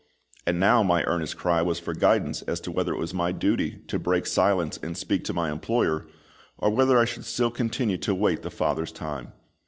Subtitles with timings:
[0.47, 3.83] And now my earnest cry was for guidance as to whether it was my duty
[3.87, 6.07] to break silence and speak to my employer,
[6.57, 9.33] or whether I should still continue to wait the FATHER's time.